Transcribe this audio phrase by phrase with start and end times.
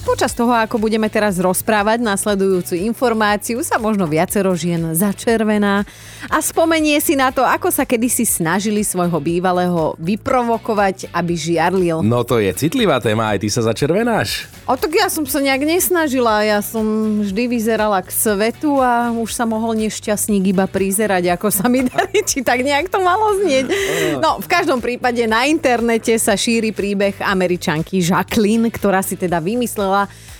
[0.00, 5.84] Počas toho, ako budeme teraz rozprávať nasledujúcu informáciu, sa možno viacero žien začervená
[6.32, 12.00] a spomenie si na to, ako sa kedysi snažili svojho bývalého vyprovokovať, aby žiarlil.
[12.00, 14.48] No to je citlivá téma, aj ty sa začervenáš.
[14.64, 19.36] O tak ja som sa nejak nesnažila, ja som vždy vyzerala k svetu a už
[19.36, 23.68] sa mohol nešťastník iba prizerať, ako sa mi darí, či tak nejak to malo znieť.
[24.16, 29.89] No, v každom prípade na internete sa šíri príbeh američanky Jacqueline, ktorá si teda vymyslela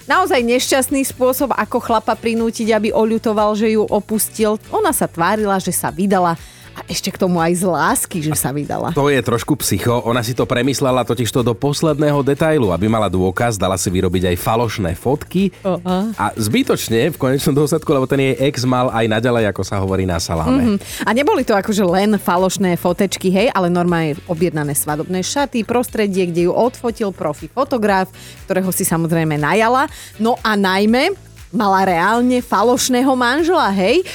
[0.07, 4.59] naozaj nešťastný spôsob, ako chlapa prinútiť, aby oľutoval, že ju opustil.
[4.75, 6.39] Ona sa tvárila, že sa vydala
[6.91, 8.91] ešte k tomu aj z lásky, že sa vydala.
[8.99, 10.03] To je trošku psycho.
[10.11, 14.35] Ona si to premyslela totiž to do posledného detailu, aby mala dôkaz, dala si vyrobiť
[14.35, 15.55] aj falošné fotky.
[15.63, 16.11] Uh-huh.
[16.19, 20.03] A zbytočne v konečnom dôsledku, lebo ten jej ex mal aj naďalej, ako sa hovorí,
[20.03, 20.75] na saláme.
[20.75, 21.07] Uh-huh.
[21.07, 26.51] A neboli to akože len falošné fotečky, hej, ale normálne objednané svadobné šaty, prostredie, kde
[26.51, 28.11] ju odfotil profi fotograf,
[28.51, 29.87] ktorého si samozrejme najala.
[30.19, 34.07] No a najmä mala reálne falošného manžela, hej?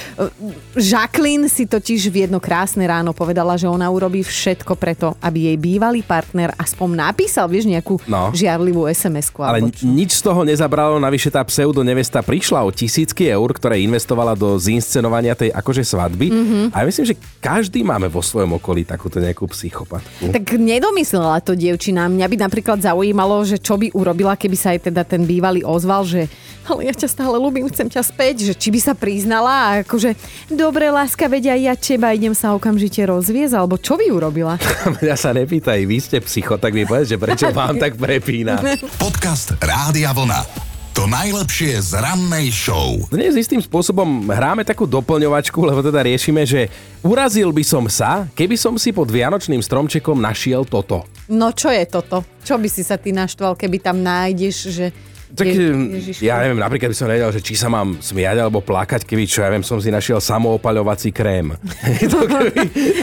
[0.76, 5.58] Jacqueline si totiž v jedno krásne ráno povedala, že ona urobí všetko preto, aby jej
[5.60, 8.32] bývalý partner aspoň napísal, vieš, nejakú no.
[8.32, 9.44] žiarlivú SMS-ku.
[9.44, 9.84] Ale čo.
[9.84, 14.56] nič z toho nezabralo, navyše tá pseudo nevesta prišla o tisícky eur, ktoré investovala do
[14.56, 16.32] zinscenovania tej akože svadby.
[16.32, 16.66] Mm-hmm.
[16.72, 20.32] A ja myslím, že každý máme vo svojom okolí takúto nejakú psychopatku.
[20.32, 22.08] Tak nedomyslela to dievčina.
[22.08, 26.08] Mňa by napríklad zaujímalo, že čo by urobila, keby sa aj teda ten bývalý ozval,
[26.08, 26.32] že
[26.66, 30.14] ale ja ťa stále ľúbim, chcem ťa späť, že či by sa priznala a akože
[30.54, 34.62] dobre, láska, vedia ja teba, idem sa okamžite rozviezť, alebo čo by urobila?
[35.10, 38.62] ja sa nepýtaj, vy ste psycho, tak mi povedz, že prečo vám tak prepína.
[39.02, 40.74] Podcast Rádia Vlna.
[40.96, 42.96] To najlepšie z rannej show.
[43.12, 46.72] Dnes istým spôsobom hráme takú doplňovačku, lebo teda riešime, že
[47.04, 51.04] urazil by som sa, keby som si pod vianočným stromčekom našiel toto.
[51.28, 52.24] No čo je toto?
[52.48, 54.96] Čo by si sa ty naštval, keby tam nájdeš, že
[55.36, 59.04] tak Je, ja neviem, napríklad by som nevedel, že či sa mám smiať alebo plakať,
[59.04, 61.52] keby čo ja viem, som si našiel samoopaľovací krém.
[62.14, 62.50] to keby,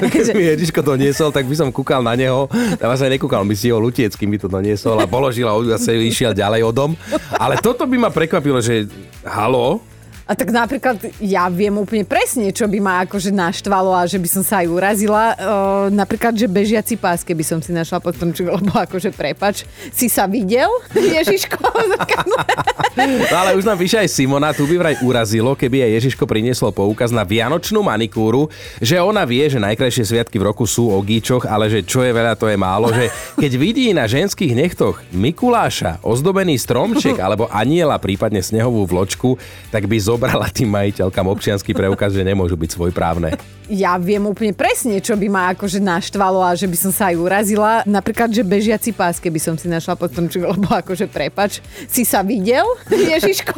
[0.00, 2.48] to keby mi Ježiško to niesol, tak by som kúkal na neho.
[2.81, 5.54] Ja vás aj nekúkal, by si ho lutiec, kým by to doniesol a položil a
[5.76, 6.91] zase išiel ďalej o dom.
[7.37, 8.88] Ale toto by ma prekvapilo, že
[9.28, 9.84] halo,
[10.22, 14.28] a tak napríklad ja viem úplne presne, čo by ma akože naštvalo a že by
[14.31, 15.25] som sa aj urazila.
[15.34, 20.06] Uh, napríklad, že bežiaci pás, keby som si našla potom, čo, lebo akože prepač, si
[20.06, 21.59] sa videl, Ježiško?
[23.32, 26.71] no ale už nám vyššia aj Simona, tu by vraj urazilo, keby aj Ježiško prinieslo
[26.71, 28.47] poukaz na vianočnú manikúru,
[28.78, 32.15] že ona vie, že najkrajšie sviatky v roku sú o gíčoch, ale že čo je
[32.15, 37.99] veľa, to je málo, že keď vidí na ženských nechtoch Mikuláša, ozdobený stromček alebo aniela,
[37.99, 39.41] prípadne snehovú vločku,
[39.72, 43.33] tak by zobrala tým majiteľkám občiansky preukaz, že nemôžu byť svojprávne.
[43.73, 47.17] Ja viem úplne presne, čo by ma akože naštvalo a že by som sa aj
[47.17, 47.81] urazila.
[47.89, 52.69] Napríklad, že bežiaci pás, keby som si našla potom, lebo akože prepač, si sa videl,
[53.17, 53.56] Ježiško?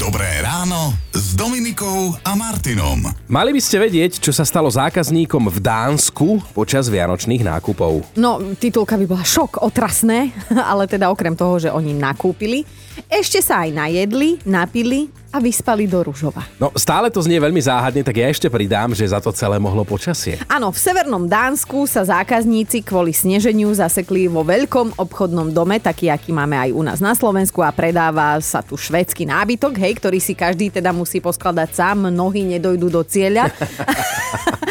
[0.00, 3.12] Dobré ráno s Dominikou a Martinom.
[3.28, 8.16] Mali by ste vedieť, čo sa stalo zákazníkom v Dánsku počas vianočných nákupov.
[8.16, 10.32] No, titulka by bola šok, otrasné,
[10.72, 12.64] ale teda okrem toho, že oni nakúpili,
[13.06, 16.40] ešte sa aj najedli, napili a vyspali do Ružova.
[16.56, 19.84] No stále to znie veľmi záhadne, tak ja ešte pridám, že za to celé mohlo
[19.84, 20.40] počasie.
[20.48, 26.32] Áno, v severnom Dánsku sa zákazníci kvôli sneženiu zasekli vo veľkom obchodnom dome, taký, aký
[26.32, 30.32] máme aj u nás na Slovensku a predáva sa tu švedský nábytok, hej, ktorý si
[30.32, 33.52] každý teda musí poskladať sám, nohy nedojdu do cieľa.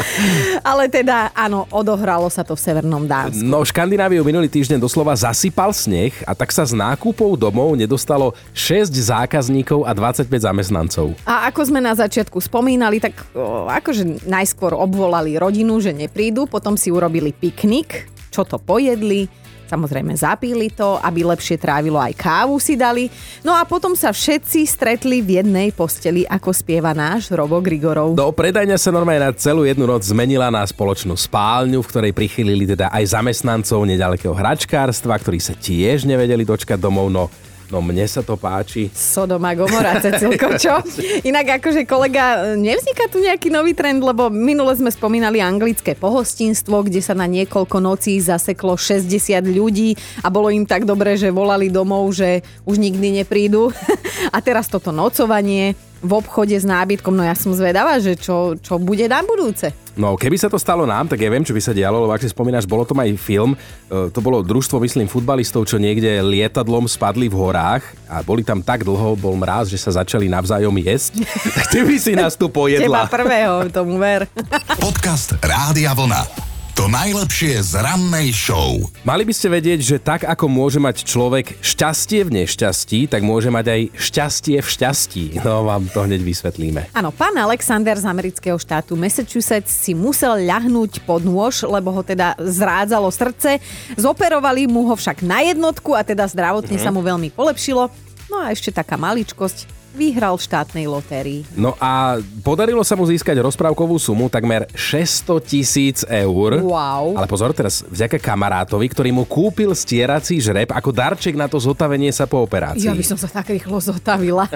[0.68, 3.44] Ale teda áno, odohralo sa to v Severnom Dánsku.
[3.44, 8.90] No Škandináviu minulý týždeň doslova zasypal sneh a tak sa z nákupov domov nedostalo 6
[8.90, 11.06] zákazníkov a 25 zamestnancov.
[11.24, 16.74] A ako sme na začiatku spomínali, tak o, akože najskôr obvolali rodinu, že neprídu, potom
[16.74, 19.26] si urobili piknik, čo to pojedli,
[19.68, 23.12] Samozrejme zapíli to, aby lepšie trávilo aj kávu si dali.
[23.44, 28.16] No a potom sa všetci stretli v jednej posteli, ako spieva náš Robo Grigorov.
[28.16, 32.64] Do predajňa sa normálne na celú jednu noc zmenila na spoločnú spálňu, v ktorej prichylili
[32.64, 37.28] teda aj zamestnancov nedalekého hračkárstva, ktorí sa tiež nevedeli dočkať domov, no
[37.68, 38.88] No mne sa to páči.
[38.96, 40.80] Sodoma Gomora, Cecilko, čo?
[41.28, 47.04] Inak akože kolega, nevzniká tu nejaký nový trend, lebo minule sme spomínali anglické pohostinstvo, kde
[47.04, 49.92] sa na niekoľko nocí zaseklo 60 ľudí
[50.24, 53.68] a bolo im tak dobre, že volali domov, že už nikdy neprídu.
[54.34, 58.78] A teraz toto nocovanie v obchode s nábytkom, no ja som zvedavá, že čo, čo
[58.78, 59.74] bude na budúce.
[59.98, 62.22] No, keby sa to stalo nám, tak ja viem, čo by sa dialo, lebo ak
[62.22, 63.58] si spomínaš, bolo to aj film,
[63.90, 68.62] e, to bolo družstvo, myslím, futbalistov, čo niekde lietadlom spadli v horách a boli tam
[68.62, 71.26] tak dlho, bol mráz, že sa začali navzájom jesť.
[71.26, 73.10] tak ty by si nás tu pojedla.
[73.10, 74.30] Teba prvého, tomu ver.
[74.78, 76.47] Podcast Rádia Vlna.
[76.78, 78.78] To najlepšie z rannej show.
[79.02, 83.50] Mali by ste vedieť, že tak ako môže mať človek šťastie v nešťastí, tak môže
[83.50, 85.42] mať aj šťastie v šťastí.
[85.42, 86.86] No vám to hneď vysvetlíme.
[86.94, 92.38] Áno, pán Alexander z amerického štátu Massachusetts si musel ľahnúť pod nôž, lebo ho teda
[92.38, 93.58] zrádzalo srdce.
[93.98, 96.86] Zoperovali mu ho však na jednotku a teda zdravotne mm-hmm.
[96.86, 97.90] sa mu veľmi polepšilo.
[98.30, 101.42] No a ešte taká maličkosť vyhral v štátnej lotérii.
[101.58, 106.62] No a podarilo sa mu získať rozprávkovú sumu takmer 600 tisíc eur.
[106.62, 107.18] Wow.
[107.18, 112.14] Ale pozor, teraz vďaka kamarátovi, ktorý mu kúpil stierací žreb ako darček na to zotavenie
[112.14, 112.86] sa po operácii.
[112.86, 114.46] Ja by som sa tak rýchlo zotavila.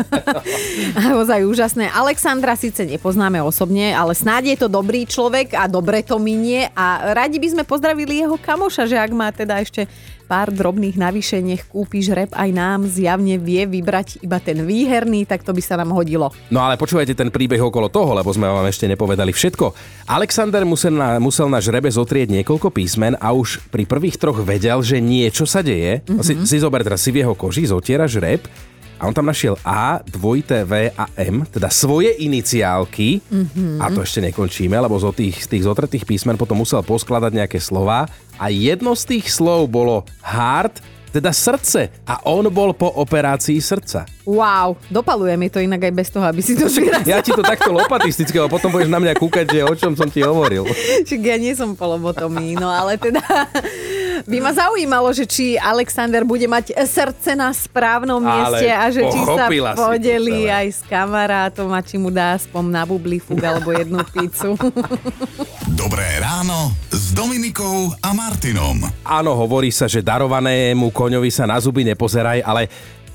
[1.03, 1.91] Naozaj úžasné.
[1.91, 7.11] Alexandra síce nepoznáme osobne, ale snáď je to dobrý človek a dobre to minie a
[7.17, 9.91] radi by sme pozdravili jeho kamoša, že ak má teda ešte
[10.33, 15.41] pár drobných navyše, nech kúpiš rep aj nám, zjavne vie vybrať iba ten výherný, tak
[15.41, 16.29] to by sa nám hodilo.
[16.53, 19.73] No ale počúvajte ten príbeh okolo toho, lebo sme vám ešte nepovedali všetko.
[20.13, 24.85] Alexander musel na, musel na žrebe zotrieť niekoľko písmen a už pri prvých troch vedel,
[24.85, 26.05] že niečo sa deje.
[26.05, 26.21] Mm-hmm.
[26.21, 28.45] Si, si zober teraz si v jeho koži, zotiera žreb
[29.03, 33.19] a on tam našiel A, dvojité V a M, teda svoje iniciálky.
[33.19, 33.83] Mm-hmm.
[33.83, 37.59] A to ešte nekončíme, lebo z tých, z tých zotretých písmen potom musel poskladať nejaké
[37.59, 38.07] slova.
[38.39, 40.79] A jedno z tých slov bolo heart,
[41.13, 41.93] teda srdce.
[42.09, 44.09] A on bol po operácii srdca.
[44.25, 47.11] Wow, dopaluje mi to inak aj bez toho, aby si to vyrazil.
[47.11, 50.09] Ja ti to takto lopatisticky, a potom budeš na mňa kúkať, že o čom som
[50.09, 50.65] ti hovoril.
[51.05, 53.21] Čiže ja nie som polobotomý, no ale teda
[54.27, 59.03] by ma zaujímalo, že či Alexander bude mať srdce na správnom mieste Ale a že
[59.07, 64.01] či sa podelí aj s kamarátom a či mu dá aspoň na bublifuk alebo jednu
[64.15, 64.55] pizzu.
[65.73, 68.87] Dobré ráno s Dominikou a Martinom.
[69.03, 72.71] Áno, hovorí sa, že darovanému koňovi sa na zuby nepozeraj, ale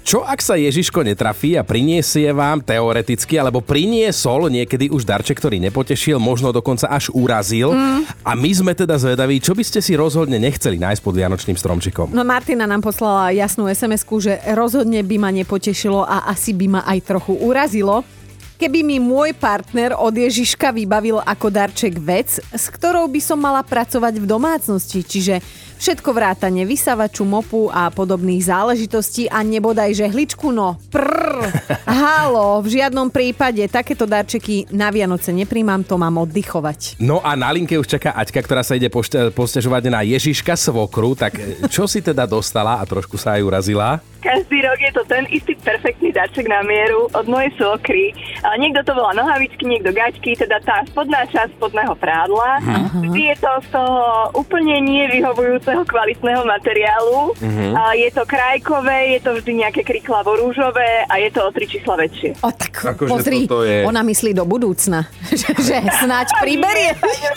[0.08, 5.60] čo ak sa Ježiško netrafí a priniesie vám teoreticky, alebo priniesol niekedy už darček, ktorý
[5.68, 7.76] nepotešil, možno dokonca až urazil.
[7.76, 8.08] Mm.
[8.24, 12.16] A my sme teda zvedaví, čo by ste si rozhodne nechceli nájsť pod Vianočným stromčikom.
[12.16, 16.82] No Martina nám poslala jasnú sms že rozhodne by ma nepotešilo a asi by ma
[16.88, 18.08] aj trochu urazilo,
[18.56, 23.60] keby mi môj partner od Ježiška vybavil ako darček vec, s ktorou by som mala
[23.60, 30.76] pracovať v domácnosti, čiže všetko vrátane vysavaču, mopu a podobných záležitostí a nebodaj žehličku, no
[30.90, 31.48] prr,
[32.02, 37.00] halo, v žiadnom prípade takéto darčeky na Vianoce nepríjmam, to mám oddychovať.
[37.00, 41.14] No a na linke už čaká Aťka, ktorá sa ide pošte- postežovať na Ježiška svokru,
[41.14, 41.38] tak
[41.70, 44.02] čo si teda dostala a trošku sa aj urazila?
[44.28, 48.12] Každý rok je to ten istý perfektný darček na mieru od mojej svokry.
[48.44, 52.60] A Niekto to volá nohavičky, niekto gaťky, teda tá spodná časť spodného prádla.
[52.98, 54.00] Vždy je to z toho
[54.36, 57.32] úplne nevyhovujúceho kvalitného materiálu.
[57.72, 61.64] A je to krajkové, je to vždy nejaké kriklavo rúžové a je to o tri
[61.64, 62.42] čísla väčšie.
[62.42, 66.92] O tak Akože pozri, toto je- ona myslí do budúcna, že, že snáď priberie.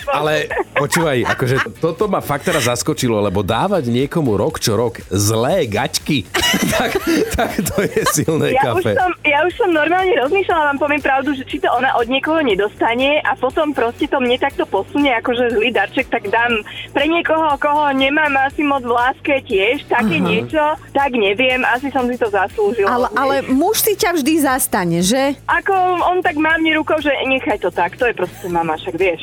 [0.09, 5.69] Ale počúvaj, akože toto ma fakt teraz zaskočilo, lebo dávať niekomu rok čo rok zlé
[5.69, 6.27] gaťky,
[6.81, 6.91] tak,
[7.37, 8.93] tak to je silné Ja už, kafe.
[8.97, 12.41] som, ja už som normálne rozmýšľala, vám poviem pravdu, že či to ona od niekoho
[12.41, 16.65] nedostane a potom proste to mne takto posunie, akože zlý darček, tak dám
[16.97, 22.09] pre niekoho, koho nemám asi moc v láske tiež, také niečo, tak neviem, asi som
[22.09, 22.89] si to zaslúžila.
[22.91, 25.37] Ale, ale muž si ťa vždy zastane, že?
[25.47, 29.23] Ako on tak mávne rukou, že nechaj to tak, to je proste mama, však vieš.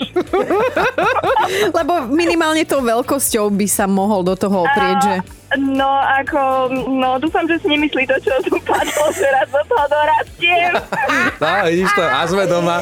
[1.77, 5.15] Lebo minimálne tou veľkosťou by sa mohol do toho oprieť, že?
[5.55, 9.85] No ako, no dúfam, že si nemyslí to, čo tu padlo, že raz do toho
[9.85, 10.71] dorastiem.
[11.37, 12.81] No, vidíš to, a sme doma.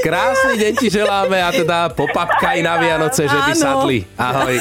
[0.00, 3.60] Krásny deň ti želáme a teda popapkaj na Vianoce, že by Áno.
[3.60, 3.98] sadli.
[4.16, 4.56] Ahoj.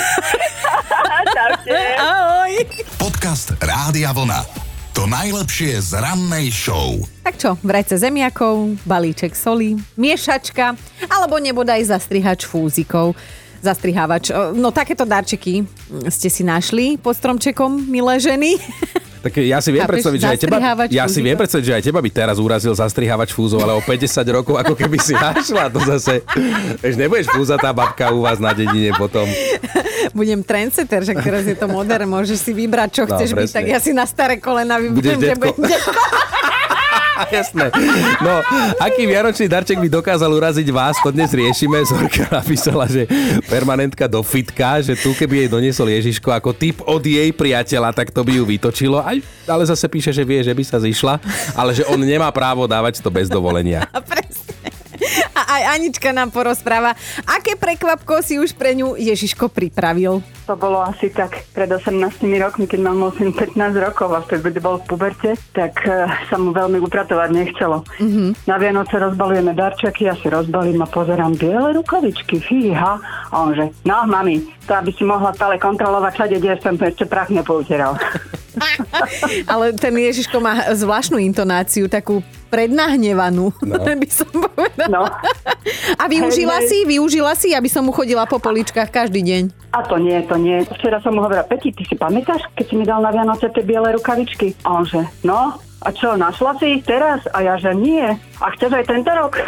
[1.35, 1.79] Čaute.
[1.95, 2.53] Ahoj.
[2.99, 4.43] Podcast Rádia Vlna.
[4.91, 6.99] To najlepšie z rannej show.
[7.23, 10.75] Tak čo, vrajce zemiakov, balíček soli, miešačka,
[11.07, 13.15] alebo nebodaj zastrihač fúzikov.
[13.59, 14.31] Zastrihávač.
[14.55, 15.63] No takéto darčeky
[16.07, 18.55] ste si našli pod stromčekom, milé ženy.
[19.19, 19.93] Tak ja si viem Chápeš?
[19.93, 20.57] predstaviť, že aj teba,
[20.87, 23.99] ja si viem predstaviť, že aj teba by teraz urazil zastrihávač fúzov, ale o 50
[24.31, 26.23] rokov ako keby si našla to zase.
[26.79, 29.27] Vieš, nebudeš fúzatá babka u vás na dedine potom.
[30.11, 33.55] Budem trendsetter, že teraz je to moderné, môžeš si vybrať, čo No, chceš byť, presne.
[33.55, 35.91] tak ja si na staré kolena vyberiem, že budem detko.
[37.37, 37.71] Jasné.
[38.23, 38.39] No,
[38.79, 41.83] aký vianočný darček by dokázal uraziť vás, to dnes riešime.
[41.83, 43.05] Zorka napísala, že
[43.47, 48.11] permanentka do fitka, že tu keby jej doniesol Ježiško ako tip od jej priateľa, tak
[48.15, 49.03] to by ju vytočilo.
[49.03, 51.19] Aj, ale zase píše, že vie, že by sa zišla,
[51.55, 53.87] ale že on nemá právo dávať to bez dovolenia.
[55.49, 56.93] Aj Anička nám porozpráva,
[57.25, 60.21] aké prekvapko si už pre ňu Ježiško pripravil.
[60.45, 64.77] To bolo asi tak pred 18 rokmi, keď mal syn 15 rokov a vtedy bol
[64.77, 67.81] v puberte, tak uh, sa mu veľmi upratovať nechcelo.
[67.97, 68.45] Mm-hmm.
[68.45, 73.01] Na Vianoce rozbalujeme darčeky, ja si rozbalím a pozerám biele rukavičky, fíha.
[73.29, 77.09] A on že, no mami, to aby si mohla stále kontrolovať všade, kde som ešte
[77.09, 77.97] prach nepouteral.
[79.51, 83.75] Ale ten Ježiško má zvláštnu intonáciu, takú prednahnevanú, no.
[84.01, 84.89] by som povedala.
[84.89, 85.03] No.
[86.01, 89.43] A využila Hej, si, využila si, aby som mu chodila po poličkách každý deň.
[89.69, 90.65] A to nie, to nie.
[90.65, 93.61] Včera som mu hovorila, Peti, ty si pamätáš, keď si mi dal na Vianoce tie
[93.61, 94.57] biele rukavičky?
[94.65, 97.23] A on že, no, a čo, našla si ich teraz?
[97.31, 98.03] A ja že nie.
[98.39, 99.39] A chceš aj tento rok?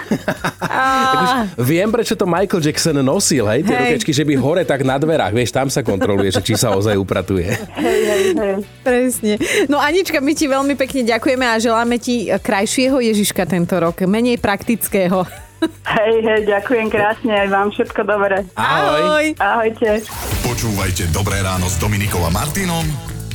[1.24, 3.82] Už viem, prečo to Michael Jackson nosil, hej, tie Hej.
[3.88, 6.96] rukečky, že by hore tak na dverách, vieš, tam sa kontroluje, že či sa ozaj
[6.96, 7.52] upratuje.
[7.76, 8.56] hej, hej, hej.
[8.84, 9.34] Presne.
[9.68, 14.40] No Anička, my ti veľmi pekne ďakujeme a želáme ti krajšieho Ježiška tento rok, menej
[14.40, 15.28] praktického.
[15.86, 18.48] Hej, hej, ďakujem krásne, aj vám všetko dobré.
[18.58, 19.38] Ahoj.
[19.38, 20.02] Ahojte.
[20.42, 23.11] Počúvajte Dobré ráno s Dominikou a Martinom